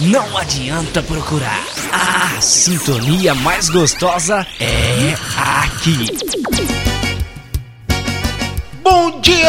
[0.00, 1.64] Não adianta procurar.
[1.92, 6.31] A sintonia mais gostosa é aqui.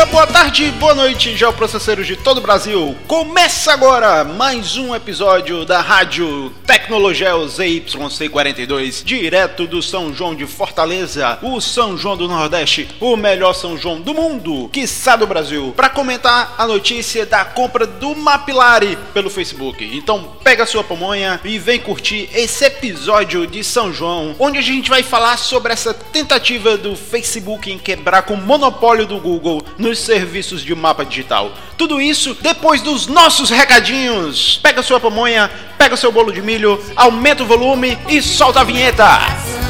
[0.06, 2.96] Boa tarde, boa noite, geoprocesseiros de todo o Brasil.
[3.08, 11.40] Começa agora mais um episódio da Rádio Tecnologel ZYC42, direto do São João de Fortaleza,
[11.42, 15.90] o São João do Nordeste, o melhor São João do mundo, quiçá do Brasil, para
[15.90, 19.90] comentar a notícia da compra do Mapilari pelo Facebook.
[19.96, 24.90] Então pega sua pamonha e vem curtir esse episódio de São João, onde a gente
[24.90, 30.00] vai falar sobre essa tentativa do Facebook em quebrar com o monopólio do Google nos
[30.00, 31.54] serviços de mapa digital.
[31.78, 34.60] Tudo isso depois dos nossos recadinhos.
[34.62, 39.63] Pega sua pamonha, pega seu bolo de milho, aumenta o volume e solta a vinheta.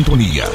[0.00, 0.50] Continue na sintonia.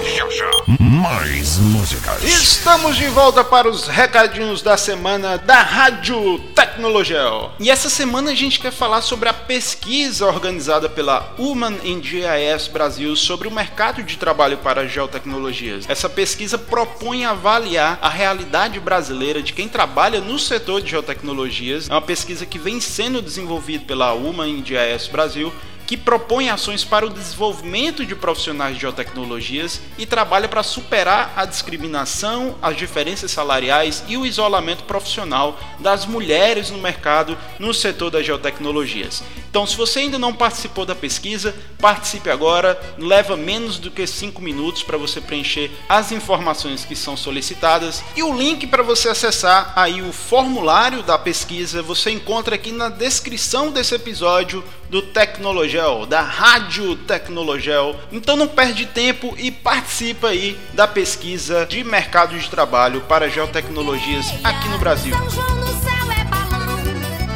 [0.79, 2.23] Mais músicas.
[2.23, 7.51] Estamos de volta para os recadinhos da semana da Rádio Tecnologel.
[7.59, 12.67] E essa semana a gente quer falar sobre a pesquisa organizada pela Human in GIS
[12.67, 15.85] Brasil sobre o mercado de trabalho para geotecnologias.
[15.88, 21.88] Essa pesquisa propõe avaliar a realidade brasileira de quem trabalha no setor de geotecnologias.
[21.89, 25.53] É uma pesquisa que vem sendo desenvolvida pela Human in GIS Brasil
[25.86, 31.45] que propõe ações para o desenvolvimento de profissionais de geotecnologias e trabalha para superar a
[31.45, 38.25] discriminação, as diferenças salariais e o isolamento profissional das mulheres no mercado no setor das
[38.25, 39.23] geotecnologias.
[39.55, 42.77] Então, se você ainda não participou da pesquisa, participe agora.
[42.97, 48.21] Leva menos do que 5 minutos para você preencher as informações que são solicitadas e
[48.21, 53.71] o link para você acessar aí o formulário da pesquisa você encontra aqui na descrição
[53.71, 57.95] desse episódio do Tecnologel, da Rádio Tecnologel.
[58.11, 64.33] Então não perde tempo e participa aí da pesquisa de mercado de trabalho para geotecnologias
[64.44, 65.15] aqui no Brasil.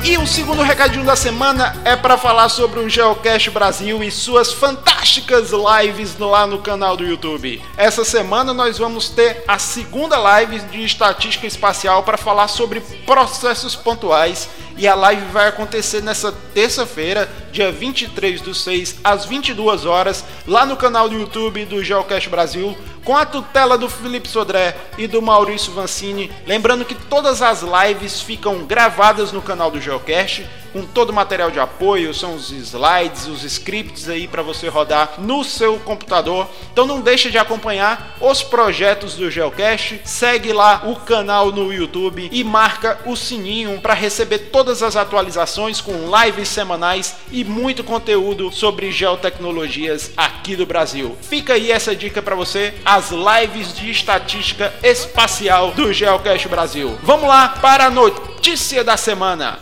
[0.04, 4.52] E o segundo recadinho da semana é para falar sobre o Geocache Brasil e suas
[4.52, 7.62] fantásticas lives lá no canal do YouTube.
[7.76, 13.76] Essa semana nós vamos ter a segunda live de estatística espacial para falar sobre processos
[13.76, 20.24] pontuais e a live vai acontecer nessa terça-feira, dia 23 do 6 às 22 horas,
[20.48, 25.08] lá no canal do YouTube do Geocache Brasil, com a tutela do Felipe Sodré e
[25.08, 26.32] do Maurício Vancini.
[26.46, 31.52] Lembrando que todas as lives ficam gravadas no canal do Geocache, com todo o material
[31.52, 36.47] de apoio, são os slides, os scripts aí para você rodar no seu computador.
[36.72, 42.29] Então não deixa de acompanhar os projetos do Geocache, segue lá o canal no YouTube
[42.31, 48.52] e marca o sininho para receber todas as atualizações com lives semanais e muito conteúdo
[48.52, 51.18] sobre geotecnologias aqui do Brasil.
[51.22, 56.97] Fica aí essa dica para você, as lives de estatística espacial do Geocache Brasil.
[57.03, 59.59] Vamos lá para a notícia da semana.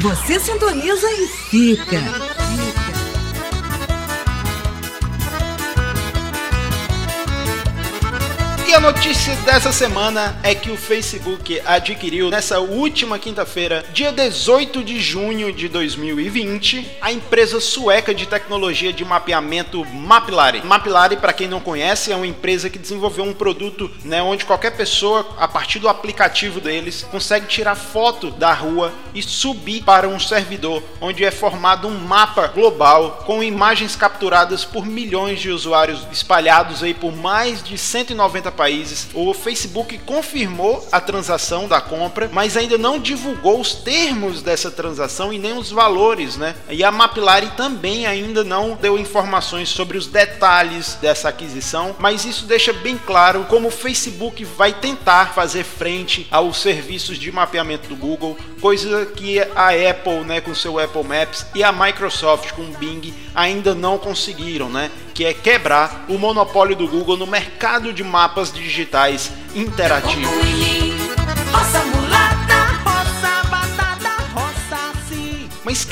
[0.00, 2.37] Você sintoniza e fica.
[8.68, 14.84] E a notícia dessa semana é que o Facebook adquiriu nessa última quinta-feira, dia 18
[14.84, 20.62] de junho de 2020, a empresa sueca de tecnologia de mapeamento Mapillary.
[20.66, 24.76] Mapillary, para quem não conhece, é uma empresa que desenvolveu um produto né, onde qualquer
[24.76, 30.20] pessoa, a partir do aplicativo deles, consegue tirar foto da rua e subir para um
[30.20, 36.82] servidor onde é formado um mapa global com imagens capturadas por milhões de usuários espalhados
[36.82, 39.06] aí por mais de 190 países.
[39.14, 45.32] O Facebook confirmou a transação da compra, mas ainda não divulgou os termos dessa transação
[45.32, 46.56] e nem os valores, né?
[46.68, 52.46] E a Mapillary também ainda não deu informações sobre os detalhes dessa aquisição, mas isso
[52.46, 57.94] deixa bem claro como o Facebook vai tentar fazer frente aos serviços de mapeamento do
[57.94, 62.76] Google, coisa que a Apple, né, com seu Apple Maps e a Microsoft com o
[62.76, 64.90] Bing ainda não conseguiram, né?
[65.18, 70.87] Que é quebrar o monopólio do Google no mercado de mapas digitais interativos.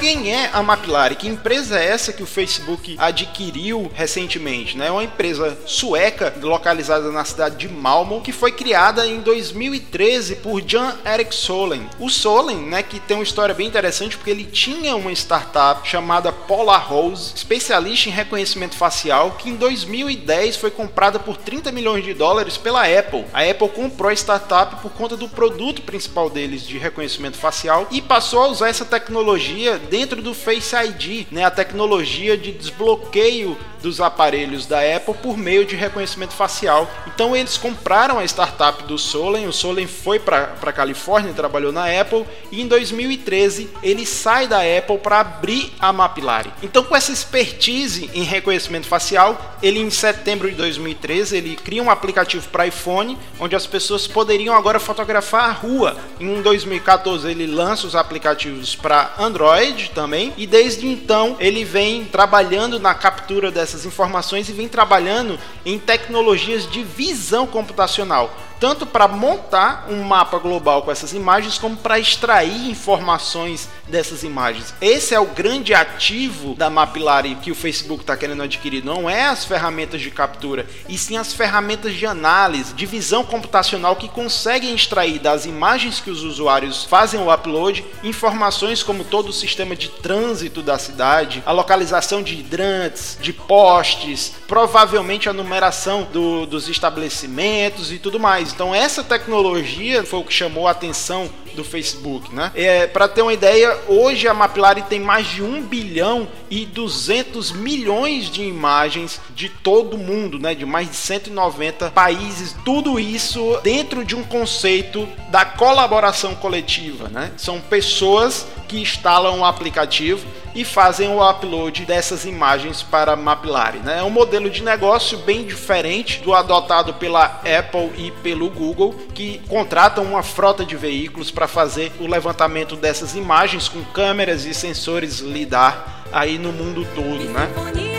[0.07, 1.17] Quem é a Mapillary?
[1.17, 4.79] Que empresa é essa que o Facebook adquiriu recentemente?
[4.79, 4.87] Né?
[4.87, 10.63] É uma empresa sueca localizada na cidade de Malmo que foi criada em 2013 por
[10.65, 11.91] Jan Erik Solen.
[11.99, 16.31] O Solen, né, que tem uma história bem interessante porque ele tinha uma startup chamada
[16.31, 22.15] Polar Rose, especialista em reconhecimento facial, que em 2010 foi comprada por 30 milhões de
[22.15, 23.25] dólares pela Apple.
[23.33, 28.01] A Apple comprou a startup por conta do produto principal deles de reconhecimento facial e
[28.01, 34.01] passou a usar essa tecnologia dentro do Face ID, né, a tecnologia de desbloqueio dos
[34.01, 36.91] aparelhos da Apple por meio de reconhecimento facial.
[37.07, 41.87] Então eles compraram a startup do Solen, o Solen foi para a Califórnia, trabalhou na
[42.01, 46.53] Apple e em 2013 ele sai da Apple para abrir a Mapillary.
[46.63, 51.91] Então com essa expertise em reconhecimento facial, ele em setembro de 2013 ele cria um
[51.91, 55.97] aplicativo para iPhone onde as pessoas poderiam agora fotografar a rua.
[56.19, 62.81] Em 2014 ele lança os aplicativos para Android também e desde então ele vem trabalhando
[62.81, 69.09] na captura dessas essas informações e vem trabalhando em tecnologias de visão computacional tanto para
[69.09, 74.75] montar um mapa global com essas imagens, como para extrair informações dessas imagens.
[74.81, 78.85] Esse é o grande ativo da Mapillary que o Facebook está querendo adquirir.
[78.85, 83.97] Não é as ferramentas de captura, e sim as ferramentas de análise, de visão computacional
[83.97, 89.33] que conseguem extrair das imagens que os usuários fazem o upload informações como todo o
[89.33, 96.47] sistema de trânsito da cidade, a localização de hidrantes, de postes, provavelmente a numeração do,
[96.47, 98.46] dos estabelecimentos e tudo mais.
[98.53, 102.53] Então essa tecnologia foi o que chamou a atenção do Facebook, né?
[102.55, 107.53] É, Para ter uma ideia, hoje a Mapillary tem mais de 1 bilhão e 200
[107.53, 110.55] milhões de imagens de todo o mundo, né?
[110.55, 112.55] De mais de 190 países.
[112.65, 117.33] Tudo isso dentro de um conceito da colaboração coletiva, né?
[117.37, 123.79] São pessoas que instalam o aplicativo e fazem o upload dessas imagens para Mapillary.
[123.81, 123.99] Né?
[123.99, 129.39] É um modelo de negócio bem diferente do adotado pela Apple e pelo Google, que
[129.47, 135.21] contratam uma frota de veículos para fazer o levantamento dessas imagens com câmeras e sensores
[135.21, 137.96] lidar aí no mundo todo, né?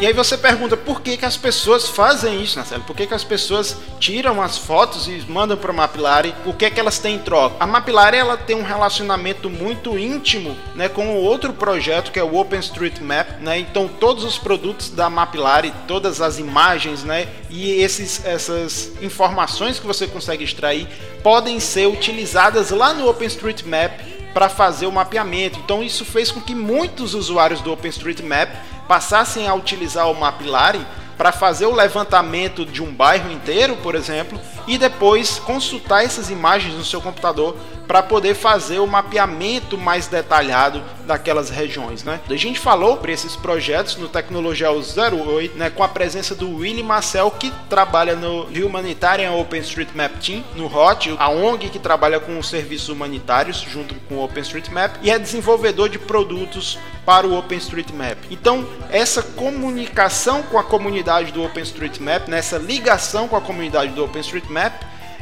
[0.00, 2.84] E aí você pergunta por que, que as pessoas fazem isso, Marcelo?
[2.84, 6.32] Por que, que as pessoas tiram as fotos e mandam para a Mapillary?
[6.46, 7.56] O que é que elas têm em troca?
[7.58, 12.22] A Mapillary ela tem um relacionamento muito íntimo né, com o outro projeto que é
[12.22, 13.40] o OpenStreetMap.
[13.40, 13.58] Né?
[13.58, 19.86] Então todos os produtos da Mapillary, todas as imagens né, e esses, essas informações que
[19.86, 20.86] você consegue extrair
[21.24, 23.98] podem ser utilizadas lá no OpenStreetMap
[24.32, 25.58] para fazer o mapeamento.
[25.58, 28.48] Então isso fez com que muitos usuários do OpenStreetMap
[28.88, 30.84] passassem a utilizar o Mapillary
[31.16, 36.74] para fazer o levantamento de um bairro inteiro, por exemplo, e depois consultar essas imagens
[36.74, 37.56] no seu computador
[37.88, 42.04] para poder fazer o mapeamento mais detalhado daquelas regiões.
[42.04, 42.20] Né?
[42.28, 46.82] A gente falou sobre esses projetos no Tecnologia 08, né, com a presença do Willy
[46.82, 52.48] Marcel, que trabalha no Humanitarian OpenStreetMap Team, no HOT, a ONG que trabalha com os
[52.48, 58.18] serviços humanitários junto com o OpenStreetMap, e é desenvolvedor de produtos para o OpenStreetMap.
[58.30, 64.74] Então, essa comunicação com a comunidade do OpenStreetMap, nessa ligação com a comunidade do OpenStreetMap,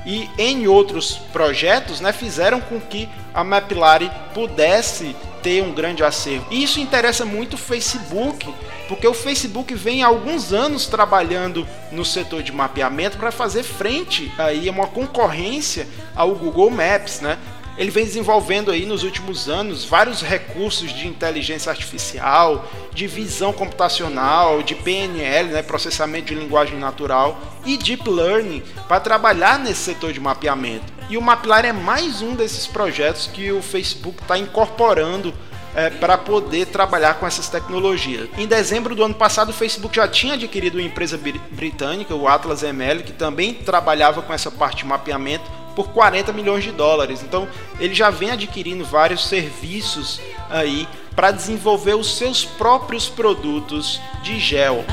[0.07, 6.47] e em outros projetos né, fizeram com que a Mapillary pudesse ter um grande acervo.
[6.51, 8.53] E isso interessa muito o Facebook,
[8.89, 14.33] porque o Facebook vem há alguns anos trabalhando no setor de mapeamento para fazer frente
[14.39, 17.37] aí a uma concorrência ao Google Maps, né?
[17.79, 24.63] Ele vem desenvolvendo aí nos últimos anos vários recursos de inteligência artificial, de visão computacional,
[24.63, 30.21] de PNL, né, processamento de linguagem natural e deep learning para trabalhar nesse setor de
[30.21, 30.97] mapeamento.
[31.09, 35.33] E o Mapillary é mais um desses projetos que o Facebook está incorporando
[35.75, 38.29] é, para poder trabalhar com essas tecnologias.
[38.39, 41.21] Em dezembro do ano passado, o Facebook já tinha adquirido uma empresa
[41.51, 45.45] britânica, o Atlas ML, que também trabalhava com essa parte de mapeamento
[45.77, 47.23] por 40 milhões de dólares.
[47.23, 47.47] Então,
[47.79, 54.85] ele já vem adquirindo vários serviços aí para desenvolver os seus próprios produtos de gel.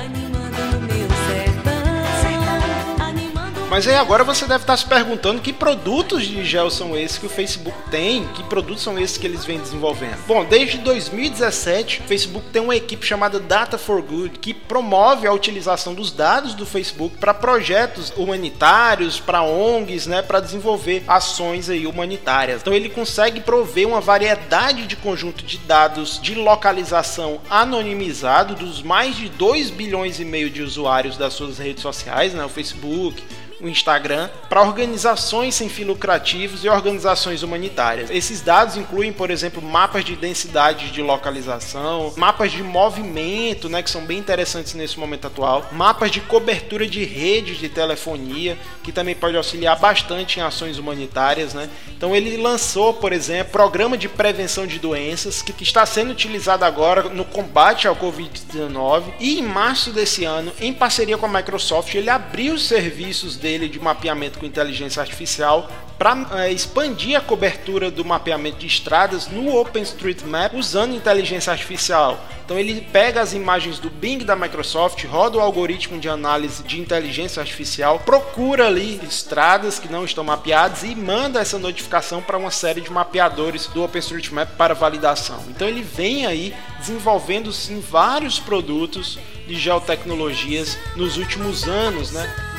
[3.73, 7.25] Mas aí agora você deve estar se perguntando que produtos de gel são esses que
[7.25, 10.23] o Facebook tem, que produtos são esses que eles vêm desenvolvendo.
[10.27, 15.33] Bom, desde 2017, o Facebook tem uma equipe chamada Data for Good que promove a
[15.33, 21.87] utilização dos dados do Facebook para projetos humanitários, para ONGs, né, para desenvolver ações aí
[21.87, 22.61] humanitárias.
[22.61, 29.15] Então ele consegue prover uma variedade de conjunto de dados de localização anonimizado dos mais
[29.15, 33.23] de 2 bilhões e meio de usuários das suas redes sociais, né, o Facebook,
[33.63, 38.09] o Instagram, para organizações sem fins lucrativos e organizações humanitárias.
[38.11, 43.89] Esses dados incluem, por exemplo, mapas de densidade de localização, mapas de movimento, né, que
[43.89, 49.15] são bem interessantes nesse momento atual, mapas de cobertura de redes de telefonia, que também
[49.15, 51.69] pode auxiliar bastante em ações humanitárias, né?
[51.95, 57.03] Então ele lançou, por exemplo, programa de prevenção de doenças que está sendo utilizado agora
[57.03, 62.09] no combate ao COVID-19 e em março desse ano, em parceria com a Microsoft, ele
[62.09, 68.03] abriu os serviços dele de mapeamento com inteligência artificial para é, expandir a cobertura do
[68.03, 72.19] mapeamento de estradas no OpenStreetMap usando inteligência artificial.
[72.43, 76.79] Então ele pega as imagens do Bing da Microsoft, roda o algoritmo de análise de
[76.79, 82.51] inteligência artificial, procura ali estradas que não estão mapeadas e manda essa notificação para uma
[82.51, 85.41] série de mapeadores do OpenStreetMap para validação.
[85.47, 89.17] Então ele vem aí desenvolvendo sim vários produtos
[89.47, 92.52] de geotecnologias nos últimos anos, né?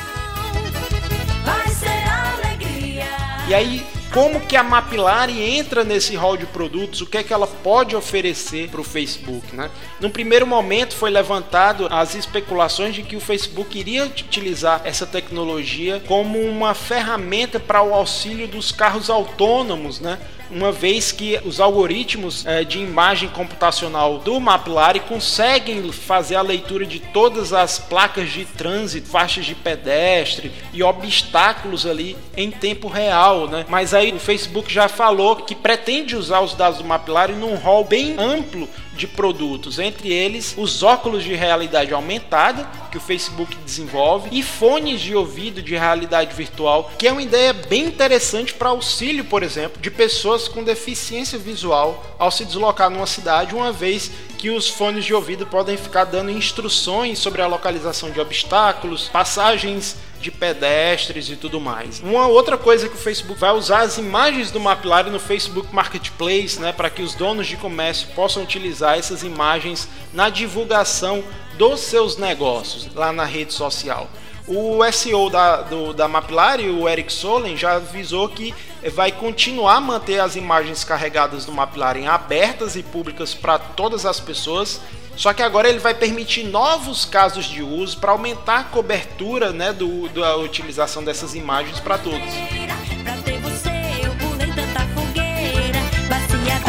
[3.46, 7.02] E aí, como que a Mapillary entra nesse hall de produtos?
[7.02, 9.70] O que é que ela pode oferecer para o Facebook, né?
[10.00, 16.02] Num primeiro momento foi levantado as especulações de que o Facebook iria utilizar essa tecnologia
[16.06, 20.18] como uma ferramenta para o auxílio dos carros autônomos, né?
[20.54, 26.86] Uma vez que os algoritmos é, de imagem computacional do Mapillary conseguem fazer a leitura
[26.86, 33.48] de todas as placas de trânsito, faixas de pedestre e obstáculos ali em tempo real,
[33.48, 33.66] né?
[33.68, 37.84] Mas aí o Facebook já falou que pretende usar os dados do Mapillary num rol
[37.84, 44.28] bem amplo de produtos, entre eles os óculos de realidade aumentada que o Facebook desenvolve
[44.32, 49.24] e fones de ouvido de realidade virtual, que é uma ideia bem interessante para auxílio,
[49.24, 54.50] por exemplo, de pessoas com deficiência visual ao se deslocar numa cidade, uma vez que
[54.50, 60.30] os fones de ouvido podem ficar dando instruções sobre a localização de obstáculos, passagens de
[60.30, 62.00] pedestres e tudo mais.
[62.00, 66.58] Uma outra coisa que o Facebook vai usar as imagens do Mapillary no Facebook Marketplace,
[66.58, 71.22] né, para que os donos de comércio possam utilizar essas imagens na divulgação
[71.58, 74.08] dos seus negócios lá na rede social.
[74.46, 78.54] O SEO da, do, da Mapillary, o Eric Solen, já avisou que
[78.92, 84.20] vai continuar a manter as imagens carregadas do Mapillary abertas e públicas para todas as
[84.20, 84.80] pessoas
[85.16, 89.72] só que agora ele vai permitir novos casos de uso para aumentar a cobertura né,
[89.72, 92.20] do, da utilização dessas imagens para todos.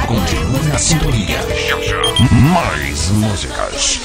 [0.07, 1.39] Continue na sintonia.
[2.53, 3.99] Mais músicas.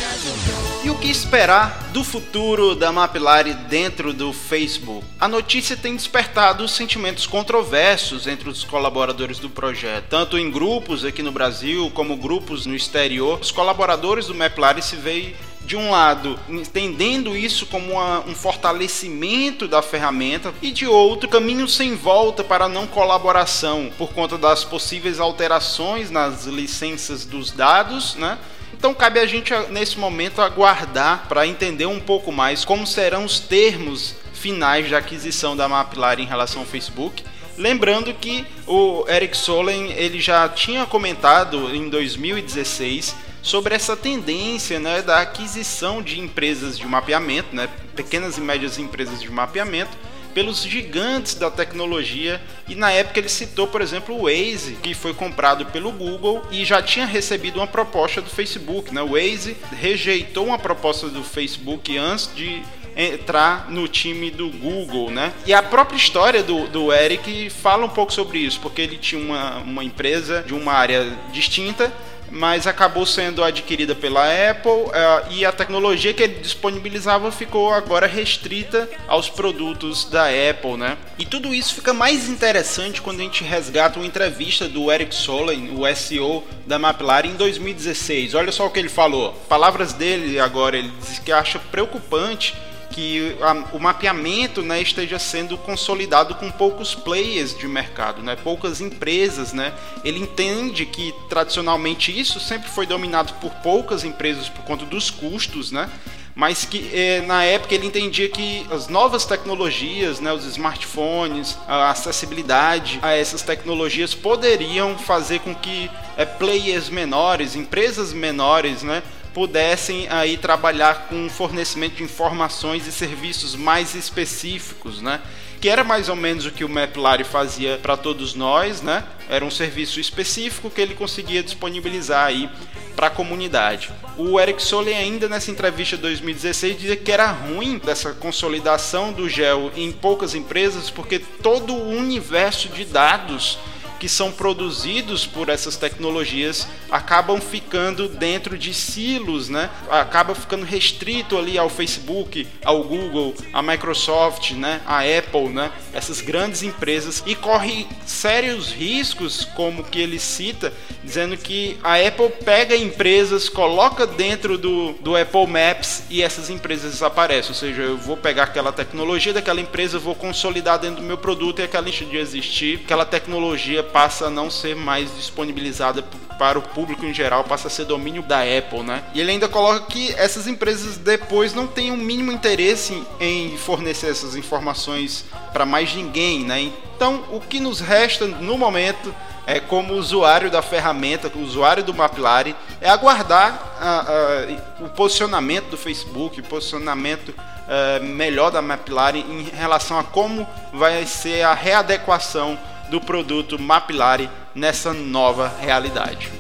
[0.83, 5.05] E o que esperar do futuro da Mapillary dentro do Facebook?
[5.21, 11.23] A notícia tem despertado sentimentos controversos entre os colaboradores do projeto, tanto em grupos aqui
[11.23, 13.41] no Brasil como grupos no exterior.
[13.43, 15.35] Os colaboradores do Mapillary se veem
[15.67, 21.69] de um lado, entendendo isso como uma, um fortalecimento da ferramenta, e de outro, caminho
[21.69, 28.39] sem volta para não colaboração por conta das possíveis alterações nas licenças dos dados, né?
[28.81, 33.39] Então cabe a gente nesse momento aguardar para entender um pouco mais como serão os
[33.39, 37.23] termos finais de aquisição da Mapillary em relação ao Facebook.
[37.59, 45.03] Lembrando que o Eric Solen ele já tinha comentado em 2016 sobre essa tendência né,
[45.03, 49.95] da aquisição de empresas de mapeamento, né, pequenas e médias empresas de mapeamento,
[50.35, 55.13] pelos gigantes da tecnologia e na época ele citou, por exemplo, o Waze, que foi
[55.13, 59.03] comprado pelo Google e já tinha recebido uma proposta do Facebook, né?
[59.03, 62.63] O Waze rejeitou uma proposta do Facebook antes de
[62.97, 65.33] entrar no time do Google, né?
[65.47, 69.21] E a própria história do, do Eric fala um pouco sobre isso, porque ele tinha
[69.23, 71.93] uma, uma empresa de uma área distinta
[72.31, 74.91] mas acabou sendo adquirida pela Apple uh,
[75.31, 80.97] e a tecnologia que ele disponibilizava ficou agora restrita aos produtos da Apple, né?
[81.19, 85.71] E tudo isso fica mais interessante quando a gente resgata uma entrevista do Eric Solen,
[85.77, 88.35] o SEO da Mapillary, em 2016.
[88.35, 89.33] Olha só o que ele falou.
[89.49, 92.55] Palavras dele agora, ele disse que acha preocupante
[92.91, 98.81] que a, o mapeamento né, esteja sendo consolidado com poucos players de mercado, né, poucas
[98.81, 99.53] empresas.
[99.53, 99.73] Né.
[100.05, 105.71] Ele entende que tradicionalmente isso sempre foi dominado por poucas empresas por conta dos custos,
[105.71, 105.89] né,
[106.35, 111.91] mas que eh, na época ele entendia que as novas tecnologias, né, os smartphones, a
[111.91, 120.09] acessibilidade a essas tecnologias poderiam fazer com que eh, players menores, empresas menores, né, pudessem
[120.09, 125.21] aí trabalhar com fornecimento de informações e serviços mais específicos, né?
[125.61, 129.05] que era mais ou menos o que o MapLari fazia para todos nós, né?
[129.29, 132.49] Era um serviço específico que ele conseguia disponibilizar aí
[132.97, 133.91] para a comunidade.
[134.17, 139.29] O Eric Solen ainda nessa entrevista de 2016 dizia que era ruim dessa consolidação do
[139.29, 143.59] gel em poucas empresas porque todo o universo de dados
[144.01, 149.69] que são produzidos por essas tecnologias acabam ficando dentro de silos, né?
[149.91, 154.81] Acaba ficando restrito ali ao Facebook, ao Google, à Microsoft, né?
[154.87, 155.71] A Apple, né?
[155.93, 160.73] Essas grandes empresas e corre sérios riscos, como que ele cita,
[161.05, 166.93] dizendo que a Apple pega empresas, coloca dentro do, do Apple Maps e essas empresas
[166.93, 167.51] desaparecem.
[167.51, 171.59] Ou seja, eu vou pegar aquela tecnologia daquela empresa, vou consolidar dentro do meu produto
[171.59, 176.03] e aquela deixa de existir, aquela tecnologia passa a não ser mais disponibilizada
[176.39, 179.05] para o público em geral, passa a ser domínio da Apple, né?
[179.15, 183.57] E ele ainda coloca que essas empresas depois não têm o um mínimo interesse em
[183.59, 186.73] fornecer essas informações para mais ninguém, né?
[186.97, 189.15] Então, o que nos resta no momento
[189.47, 195.77] é como usuário da ferramenta, usuário do Mapillary, é aguardar uh, uh, o posicionamento do
[195.77, 202.59] Facebook, o posicionamento uh, melhor da Mapillary em relação a como vai ser a readequação
[202.91, 206.31] do produto Mapillary nessa nova realidade.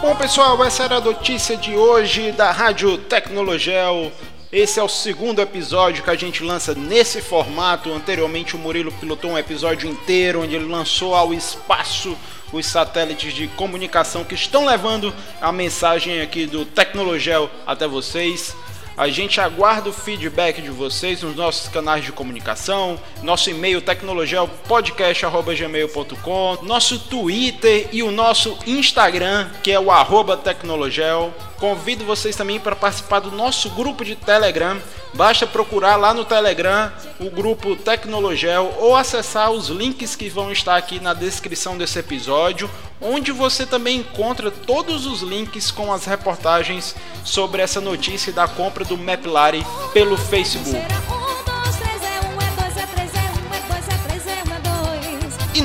[0.00, 4.10] Bom pessoal, essa era a notícia de hoje da Rádio Tecnologel.
[4.50, 7.92] Esse é o segundo episódio que a gente lança nesse formato.
[7.92, 12.16] Anteriormente o Murilo pilotou um episódio inteiro onde ele lançou ao espaço
[12.52, 18.56] os satélites de comunicação que estão levando a mensagem aqui do Tecnologel até vocês.
[18.98, 26.58] A gente aguarda o feedback de vocês nos nossos canais de comunicação, nosso e-mail tecnologelpodcast.gmail.com,
[26.62, 31.32] nosso Twitter e o nosso Instagram, que é o arroba tecnologel.
[31.58, 34.80] Convido vocês também para participar do nosso grupo de Telegram.
[35.14, 40.76] Basta procurar lá no Telegram o grupo Tecnologel ou acessar os links que vão estar
[40.76, 46.94] aqui na descrição desse episódio, onde você também encontra todos os links com as reportagens
[47.24, 50.78] sobre essa notícia da compra do Maplari pelo Facebook.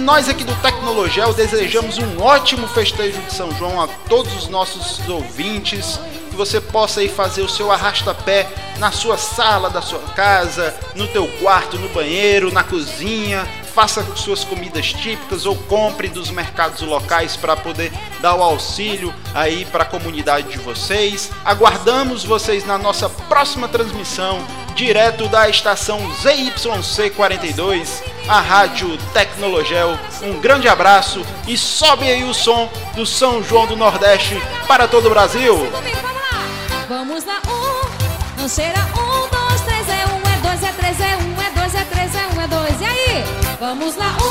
[0.03, 4.99] Nós aqui do Tecnologel desejamos um ótimo festejo de São João a todos os nossos
[5.07, 5.97] ouvintes.
[6.29, 11.07] Que você possa ir fazer o seu arrasta-pé na sua sala da sua casa, no
[11.07, 13.47] teu quarto, no banheiro, na cozinha.
[13.73, 19.63] Faça suas comidas típicas ou compre dos mercados locais para poder dar o auxílio aí
[19.65, 21.31] para a comunidade de vocês.
[21.45, 29.97] Aguardamos vocês na nossa próxima transmissão direto da estação ZYC 42 a Rádio Tecnologel.
[30.21, 35.07] Um grande abraço e sobe aí o som do São João do Nordeste para todo
[35.07, 35.55] o Brasil.
[36.87, 41.17] Vamos lá, um, não será um, dois, três, é um, é dois, é três, é
[41.17, 42.81] um, é dois, é três, é um, é dois.
[42.81, 43.23] E aí?
[43.59, 44.22] Vamos lá, um,